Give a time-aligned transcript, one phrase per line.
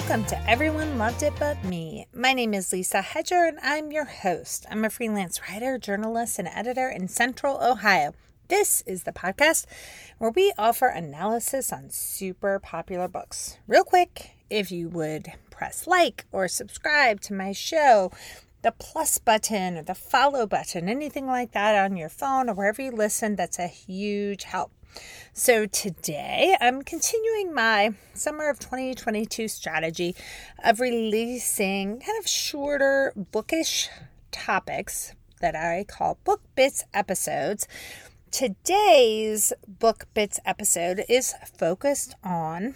[0.00, 2.06] Welcome to Everyone Loved It But Me.
[2.14, 4.64] My name is Lisa Hedger and I'm your host.
[4.70, 8.14] I'm a freelance writer, journalist, and editor in Central Ohio.
[8.48, 9.66] This is the podcast
[10.16, 13.58] where we offer analysis on super popular books.
[13.68, 18.10] Real quick, if you would press like or subscribe to my show,
[18.62, 22.82] the plus button or the follow button, anything like that on your phone or wherever
[22.82, 24.72] you listen, that's a huge help.
[25.32, 30.16] So, today I'm continuing my summer of 2022 strategy
[30.64, 33.88] of releasing kind of shorter bookish
[34.32, 37.68] topics that I call book bits episodes.
[38.32, 42.74] Today's book bits episode is focused on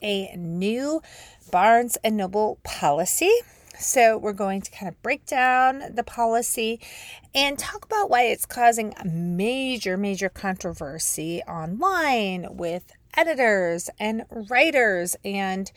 [0.00, 1.02] a new
[1.50, 3.32] Barnes and Noble policy
[3.78, 6.80] so, we're going to kind of break down the policy
[7.34, 15.70] and talk about why it's causing major, major controversy online with editors and writers and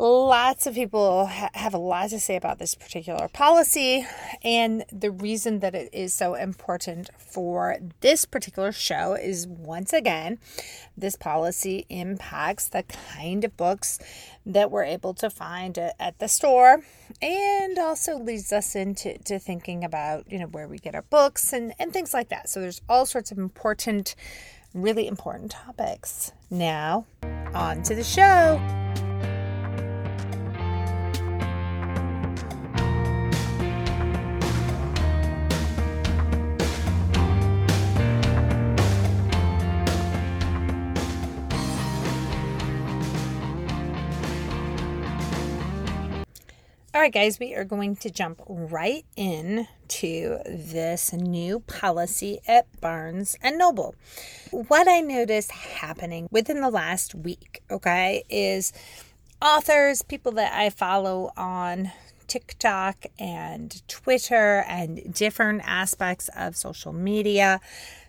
[0.00, 4.06] Lots of people ha- have a lot to say about this particular policy,
[4.44, 10.38] and the reason that it is so important for this particular show is once again,
[10.96, 13.98] this policy impacts the kind of books
[14.46, 16.84] that we're able to find at the store
[17.20, 21.52] and also leads us into to thinking about you know where we get our books
[21.52, 22.48] and, and things like that.
[22.48, 24.14] So there's all sorts of important,
[24.72, 26.30] really important topics.
[26.50, 27.04] Now,
[27.52, 28.62] on to the show.
[46.98, 52.66] All right, guys, we are going to jump right in to this new policy at
[52.80, 53.94] Barnes and Noble.
[54.50, 58.72] What I noticed happening within the last week, okay, is
[59.40, 61.92] authors, people that I follow on
[62.26, 67.60] TikTok and Twitter and different aspects of social media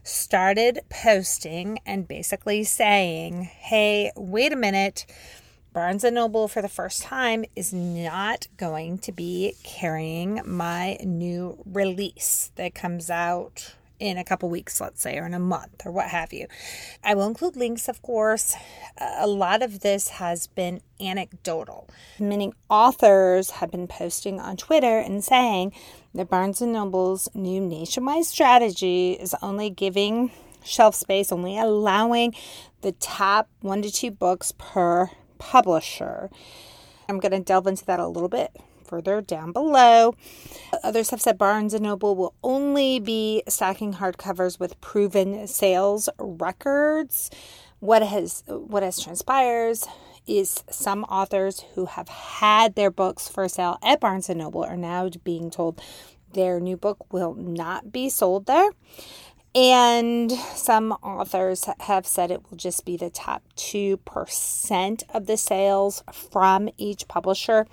[0.01, 5.05] started posting and basically saying, hey, wait a minute
[5.79, 11.57] Barnes & Noble for the first time is not going to be carrying my new
[11.65, 15.93] release that comes out in a couple weeks, let's say, or in a month, or
[15.93, 16.47] what have you.
[17.01, 18.57] I will include links, of course.
[18.99, 21.89] A lot of this has been anecdotal.
[22.19, 25.71] Many authors have been posting on Twitter and saying
[26.13, 30.31] that Barnes & Noble's new nationwide strategy is only giving
[30.61, 32.35] shelf space, only allowing
[32.81, 36.29] the top one to two books per publisher.
[37.07, 38.55] I'm going to delve into that a little bit
[38.85, 40.15] further down below.
[40.83, 47.29] Others have said Barnes & Noble will only be stocking hardcovers with proven sales records.
[47.79, 49.87] What has what has transpires
[50.27, 54.77] is some authors who have had their books for sale at Barnes & Noble are
[54.77, 55.81] now being told
[56.33, 58.69] their new book will not be sold there.
[59.55, 66.03] And some authors have said it will just be the top 2% of the sales
[66.13, 67.65] from each publisher.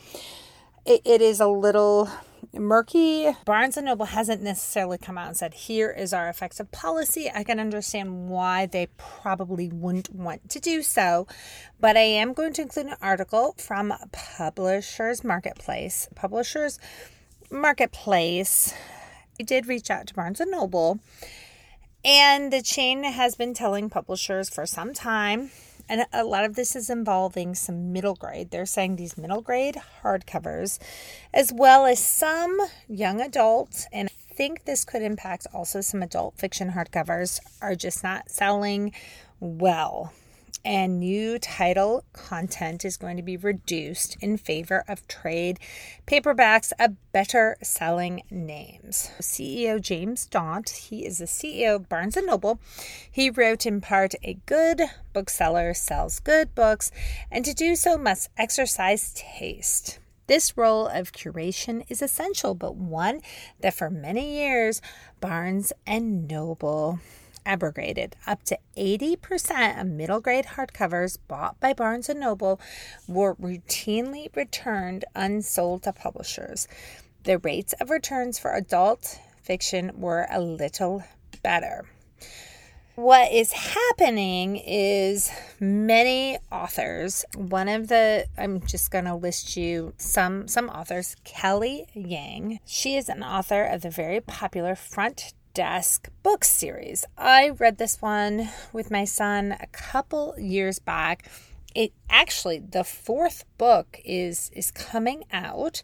[0.86, 2.08] it, it is a little
[2.54, 3.30] murky.
[3.44, 7.30] Barnes and Noble hasn't necessarily come out and said, here is our effective policy.
[7.34, 11.26] I can understand why they probably wouldn't want to do so,
[11.78, 16.08] but I am going to include an article from Publishers Marketplace.
[16.14, 16.78] Publishers
[17.50, 18.74] Marketplace
[19.38, 20.98] I did reach out to Barnes and Noble
[22.06, 25.50] and the chain has been telling publishers for some time,
[25.88, 28.52] and a lot of this is involving some middle grade.
[28.52, 30.78] They're saying these middle grade hardcovers,
[31.34, 32.56] as well as some
[32.88, 38.04] young adults, and I think this could impact also some adult fiction hardcovers, are just
[38.04, 38.92] not selling
[39.40, 40.12] well
[40.66, 45.60] and new title content is going to be reduced in favor of trade
[46.08, 49.12] paperbacks of better selling names.
[49.20, 52.58] CEO James Daunt, he is the CEO of Barnes & Noble.
[53.08, 54.82] He wrote in part, a good
[55.12, 56.90] bookseller sells good books,
[57.30, 60.00] and to do so must exercise taste.
[60.26, 63.20] This role of curation is essential, but one
[63.60, 64.82] that for many years
[65.20, 66.98] Barnes and Noble
[67.46, 68.16] abrogated.
[68.26, 72.60] Up to 80% of middle grade hardcovers bought by Barnes & Noble
[73.08, 76.68] were routinely returned unsold to publishers.
[77.24, 81.04] The rates of returns for adult fiction were a little
[81.42, 81.86] better.
[82.96, 89.92] What is happening is many authors, one of the I'm just going to list you
[89.98, 92.60] some some authors, Kelly Yang.
[92.64, 97.06] She is an author of the very popular Front Desk book series.
[97.16, 101.24] I read this one with my son a couple years back
[101.74, 105.82] it actually the fourth book is is coming out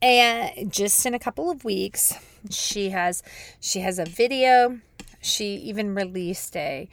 [0.00, 2.14] and just in a couple of weeks
[2.48, 3.22] she has
[3.60, 4.80] she has a video
[5.20, 6.88] she even released a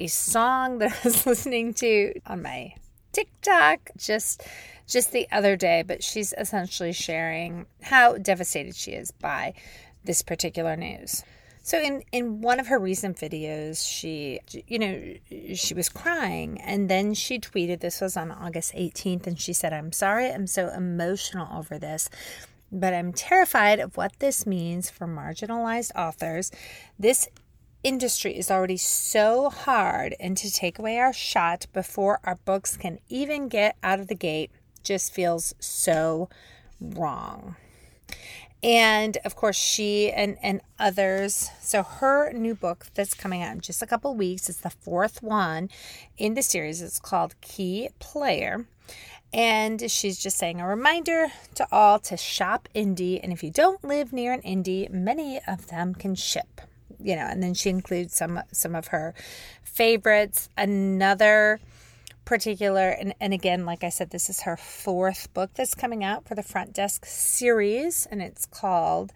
[0.00, 2.74] a song that I was listening to on my
[3.12, 4.42] TikTok just
[4.88, 9.54] just the other day, but she's essentially sharing how devastated she is by
[10.04, 11.22] this particular news.
[11.62, 16.88] So in in one of her recent videos, she you know, she was crying and
[16.88, 20.28] then she tweeted this was on August 18th and she said, "I'm sorry.
[20.30, 22.10] I'm so emotional over this."
[22.72, 26.50] But I'm terrified of what this means for marginalized authors.
[26.98, 27.28] This
[27.84, 32.98] industry is already so hard, and to take away our shot before our books can
[33.08, 34.50] even get out of the gate
[34.82, 36.28] just feels so
[36.80, 37.56] wrong.
[38.62, 41.50] And of course, she and, and others.
[41.60, 45.22] So, her new book that's coming out in just a couple weeks is the fourth
[45.22, 45.68] one
[46.16, 46.80] in the series.
[46.80, 48.66] It's called Key Player.
[49.34, 53.18] And she's just saying a reminder to all to shop indie.
[53.22, 56.60] And if you don't live near an indie, many of them can ship
[57.02, 59.14] you know, and then she includes some some of her
[59.64, 60.48] favorites.
[60.56, 61.60] Another
[62.24, 66.26] particular and, and again like i said this is her fourth book that's coming out
[66.26, 69.12] for the front desk series and it's called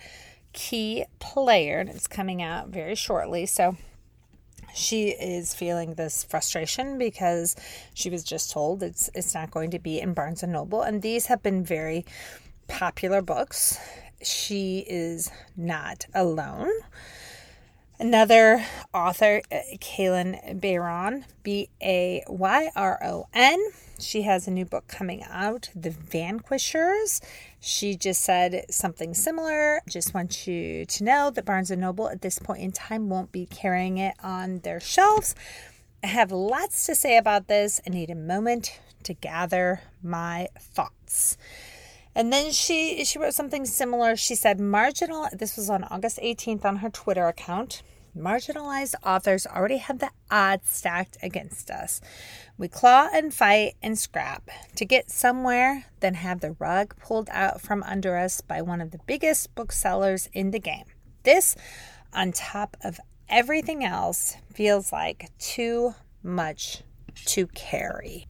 [0.56, 3.46] key player and it's coming out very shortly.
[3.46, 3.76] So
[4.74, 7.54] she is feeling this frustration because
[7.94, 11.02] she was just told it's it's not going to be in Barnes and Noble and
[11.02, 12.04] these have been very
[12.66, 13.78] popular books.
[14.22, 16.70] She is not alone
[17.98, 18.62] Another
[18.92, 23.58] author, uh, Kalynn Bayron, B A Y R O N.
[23.98, 27.22] She has a new book coming out, The Vanquishers.
[27.58, 29.80] She just said something similar.
[29.88, 33.32] Just want you to know that Barnes and Noble at this point in time won't
[33.32, 35.34] be carrying it on their shelves.
[36.04, 37.80] I have lots to say about this.
[37.86, 41.38] I need a moment to gather my thoughts.
[42.16, 44.16] And then she she wrote something similar.
[44.16, 47.82] She said marginal this was on August 18th on her Twitter account.
[48.16, 52.00] Marginalized authors already have the odds stacked against us.
[52.56, 57.60] We claw and fight and scrap to get somewhere, then have the rug pulled out
[57.60, 60.86] from under us by one of the biggest booksellers in the game.
[61.24, 61.54] This,
[62.14, 62.98] on top of
[63.28, 66.82] everything else, feels like too much
[67.26, 68.26] to carry.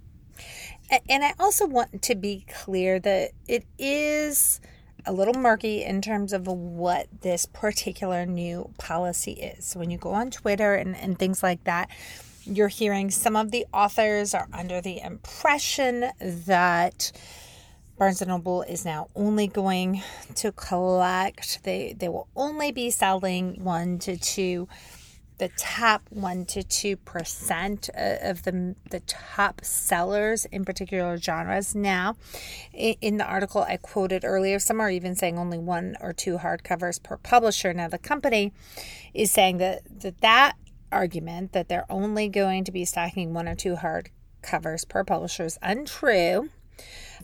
[1.09, 4.61] And I also want to be clear that it is
[5.05, 9.65] a little murky in terms of what this particular new policy is.
[9.65, 11.91] So when you go on Twitter and, and things like that,
[12.45, 17.13] you're hearing some of the authors are under the impression that
[17.99, 20.03] Barnes and Noble is now only going
[20.37, 24.69] to collect, they, they will only be selling one to two
[25.39, 31.75] the top one to two percent uh, of the the top sellers in particular genres.
[31.75, 32.17] Now,
[32.73, 37.03] in the article I quoted earlier, some are even saying only one or two hardcovers
[37.03, 37.73] per publisher.
[37.75, 38.53] Now, the company
[39.13, 40.57] is saying that that, that
[40.91, 45.59] argument that they're only going to be stocking one or two hardcovers per publisher is
[45.63, 46.49] untrue.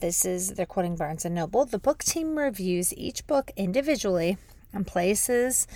[0.00, 1.64] This is they're quoting Barnes and Noble.
[1.64, 4.38] The book team reviews each book individually
[4.72, 5.66] and places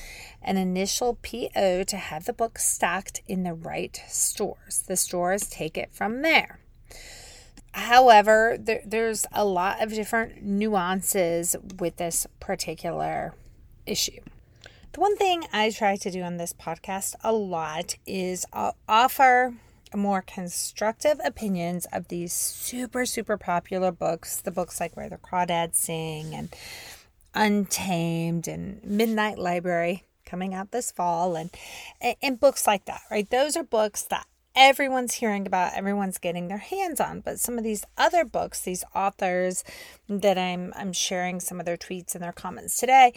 [0.42, 4.82] an initial PO to have the book stocked in the right stores.
[4.86, 6.58] The stores take it from there.
[7.72, 13.34] However, there, there's a lot of different nuances with this particular
[13.84, 14.20] issue.
[14.92, 19.52] The one thing I try to do on this podcast a lot is I'll offer
[19.94, 25.74] more constructive opinions of these super, super popular books, the books like Where the Crawdads
[25.74, 26.48] Sing and
[27.36, 31.50] Untamed and Midnight Library coming out this fall and
[32.22, 33.28] and books like that, right?
[33.28, 34.26] Those are books that
[34.56, 37.20] everyone's hearing about, everyone's getting their hands on.
[37.20, 39.62] But some of these other books, these authors
[40.08, 43.12] that I'm I'm sharing some of their tweets and their comments today,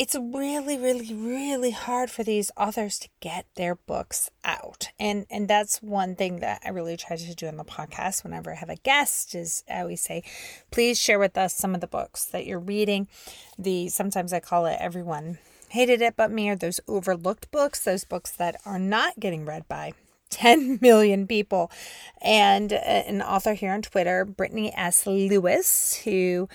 [0.00, 5.46] it's really really really hard for these authors to get their books out and and
[5.46, 8.70] that's one thing that i really try to do on the podcast whenever i have
[8.70, 10.22] a guest is i always say
[10.70, 13.08] please share with us some of the books that you're reading
[13.58, 15.36] the sometimes i call it everyone
[15.68, 19.68] hated it but me or those overlooked books those books that are not getting read
[19.68, 19.92] by
[20.30, 21.72] 10 million people.
[22.22, 25.04] And uh, an author here on Twitter, Britney S.
[25.04, 26.48] Lewis, who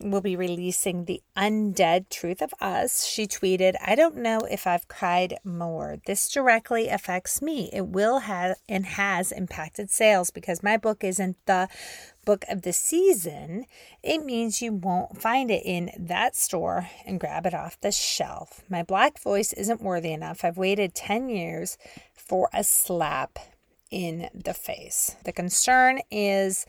[0.00, 3.04] will be releasing The Undead Truth of Us.
[3.04, 5.98] She tweeted, I don't know if I've cried more.
[6.06, 7.70] This directly affects me.
[7.72, 11.68] It will have and has impacted sales because my book isn't the
[12.24, 13.64] book of the season.
[14.02, 18.62] It means you won't find it in that store and grab it off the shelf.
[18.68, 20.44] My black voice isn't worthy enough.
[20.44, 21.78] I've waited 10 years
[22.14, 23.38] for a slap
[23.90, 25.16] in the face.
[25.24, 26.66] The concern is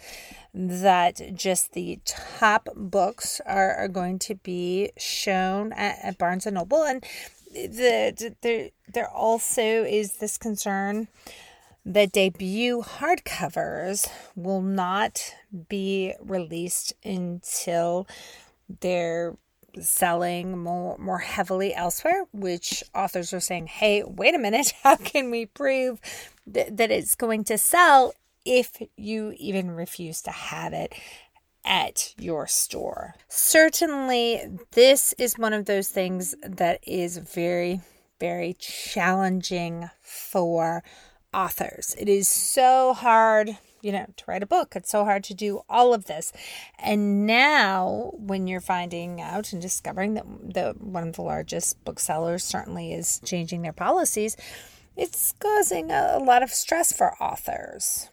[0.53, 6.55] that just the top books are, are going to be shown at, at Barnes and
[6.55, 7.03] Noble, and
[7.51, 11.07] the, the there also is this concern
[11.85, 15.33] that debut hardcovers will not
[15.67, 18.07] be released until
[18.81, 19.35] they're
[19.79, 25.31] selling more more heavily elsewhere which authors are saying hey wait a minute how can
[25.31, 25.99] we prove
[26.51, 28.13] th- that it's going to sell
[28.45, 30.93] if you even refuse to have it
[31.65, 33.13] at your store?
[33.27, 37.81] Certainly this is one of those things that is very
[38.19, 40.83] very challenging for
[41.33, 41.95] authors.
[41.97, 44.75] It is so hard you know, to write a book.
[44.75, 46.31] It's so hard to do all of this.
[46.77, 52.43] And now, when you're finding out and discovering that the one of the largest booksellers
[52.43, 54.35] certainly is changing their policies,
[54.95, 58.09] it's causing a, a lot of stress for authors.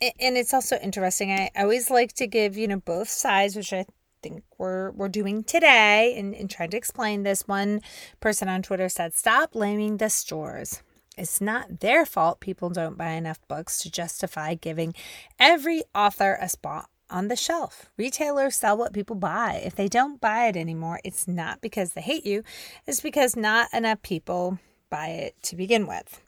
[0.00, 1.30] And it's also interesting.
[1.30, 3.84] I always like to give, you know, both sides, which I
[4.22, 7.46] think we're we're doing today and, and trying to explain this.
[7.46, 7.80] One
[8.20, 10.82] person on Twitter said, Stop blaming the stores.
[11.20, 14.94] It's not their fault people don't buy enough books to justify giving
[15.38, 17.90] every author a spot on the shelf.
[17.98, 19.60] Retailers sell what people buy.
[19.62, 22.42] If they don't buy it anymore, it's not because they hate you,
[22.86, 24.58] it's because not enough people
[24.88, 26.22] buy it to begin with.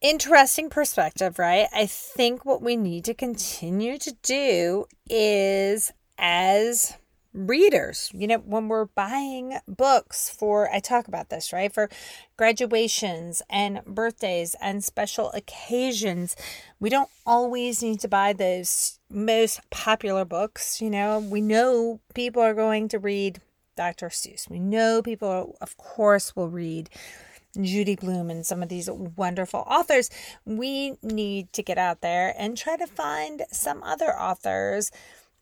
[0.00, 1.66] Interesting perspective, right?
[1.74, 6.96] I think what we need to continue to do is as
[7.38, 8.10] readers.
[8.12, 11.72] You know, when we're buying books for, I talk about this, right?
[11.72, 11.88] For
[12.36, 16.34] graduations and birthdays and special occasions,
[16.80, 20.80] we don't always need to buy those most popular books.
[20.82, 23.40] You know, we know people are going to read
[23.76, 24.08] Dr.
[24.08, 24.50] Seuss.
[24.50, 26.90] We know people, of course, will read.
[27.60, 30.10] Judy Blume and some of these wonderful authors,
[30.44, 34.92] we need to get out there and try to find some other authors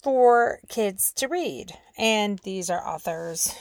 [0.03, 1.73] for kids to read.
[1.99, 3.55] And these are authors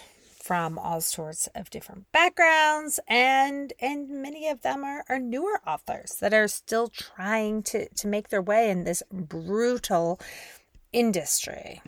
[0.45, 6.17] from all sorts of different backgrounds and and many of them are, are newer authors
[6.21, 10.19] that are still trying to, to make their way in this brutal
[10.93, 11.81] industry.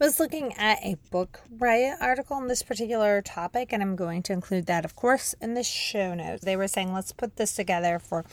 [0.00, 4.22] I was looking at a book riot article on this particular topic, and I'm going
[4.24, 6.44] to include that, of course, in the show notes.
[6.44, 8.24] They were saying, let's put this together for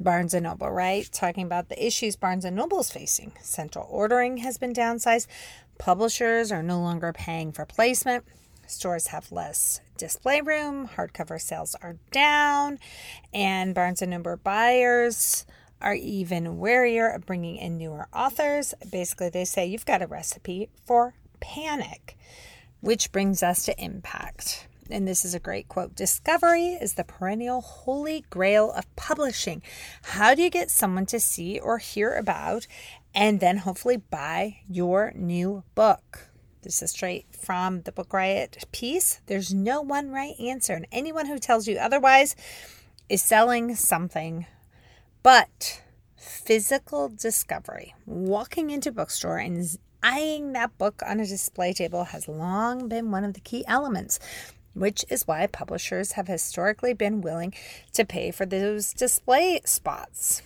[0.00, 1.08] Barnes and Noble, right?
[1.12, 3.32] Talking about the issues Barnes and Noble is facing.
[3.42, 5.26] Central ordering has been downsized.
[5.78, 8.24] Publishers are no longer paying for placement.
[8.66, 10.88] Stores have less display room.
[10.88, 12.78] Hardcover sales are down,
[13.34, 15.44] and Barnes and Noble buyers
[15.82, 18.72] are even warier of bringing in newer authors.
[18.90, 22.16] Basically, they say you've got a recipe for panic,
[22.80, 27.60] which brings us to impact and this is a great quote discovery is the perennial
[27.60, 29.62] holy grail of publishing.
[30.02, 32.66] How do you get someone to see or hear about
[33.14, 36.30] and then hopefully buy your new book?
[36.62, 39.20] This is straight from the Book Riot piece.
[39.26, 42.36] There's no one right answer, and anyone who tells you otherwise
[43.08, 44.44] is selling something.
[45.22, 45.82] But
[46.16, 52.28] physical discovery, walking into a bookstore and eyeing that book on a display table has
[52.28, 54.18] long been one of the key elements
[54.74, 57.54] which is why publishers have historically been willing
[57.92, 60.42] to pay for those display spots.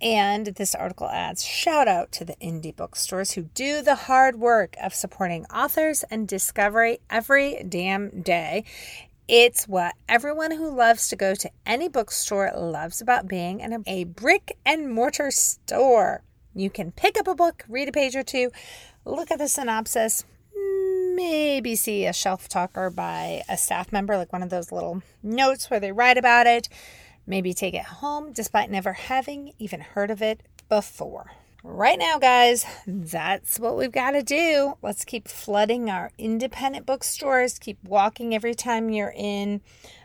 [0.00, 4.76] And this article adds shout out to the indie bookstores who do the hard work
[4.82, 8.64] of supporting authors and discovery every damn day.
[9.26, 14.04] It's what everyone who loves to go to any bookstore loves about being in a
[14.04, 16.22] brick and mortar store.
[16.54, 18.50] You can pick up a book, read a page or two,
[19.06, 20.24] look at the synopsis,
[21.14, 25.70] maybe see a shelf talker by a staff member, like one of those little notes
[25.70, 26.68] where they write about it.
[27.26, 31.32] Maybe take it home despite never having even heard of it before.
[31.66, 34.74] Right now, guys, that's what we've got to do.
[34.82, 37.58] Let's keep flooding our independent bookstores.
[37.58, 39.62] Keep walking every time you're in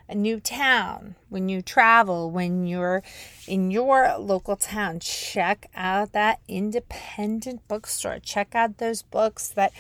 [0.08, 3.04] a new town, when you travel, when you're
[3.46, 5.02] in your local town.
[5.02, 8.20] Check out that independent bookstore.
[8.20, 9.74] Check out those books that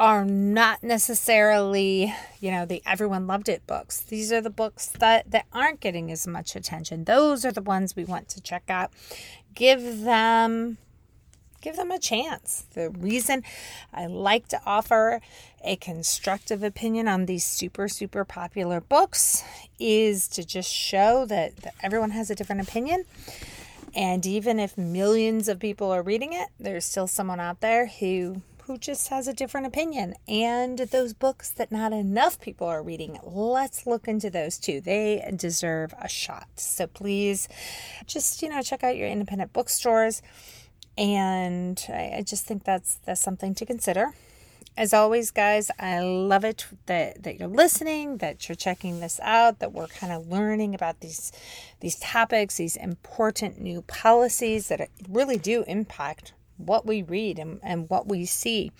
[0.00, 4.00] are not necessarily, you know, the everyone loved it books.
[4.00, 7.04] These are the books that that aren't getting as much attention.
[7.04, 8.90] Those are the ones we want to check out.
[9.54, 10.78] Give them
[11.60, 12.64] give them a chance.
[12.72, 13.44] The reason
[13.92, 15.20] I like to offer
[15.62, 19.44] a constructive opinion on these super, super popular books
[19.78, 23.04] is to just show that, that, everyone has a different opinion.
[23.94, 28.40] And even if millions of people are reading it, there's still someone out there who
[28.70, 33.18] who just has a different opinion and those books that not enough people are reading.
[33.24, 34.80] Let's look into those too.
[34.80, 36.46] They deserve a shot.
[36.54, 37.48] So please
[38.06, 40.22] just, you know, check out your independent bookstores.
[40.96, 44.14] And I, I just think that's that's something to consider.
[44.76, 49.58] As always, guys, I love it that, that you're listening, that you're checking this out,
[49.58, 51.32] that we're kind of learning about these
[51.80, 56.34] these topics, these important new policies that really do impact
[56.66, 58.72] what we read and, and what we see.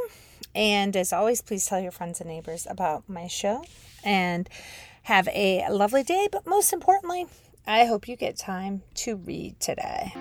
[0.53, 3.63] And as always, please tell your friends and neighbors about my show
[4.03, 4.47] and
[5.03, 6.27] have a lovely day.
[6.31, 7.27] But most importantly,
[7.69, 10.15] I hope you get time to read today.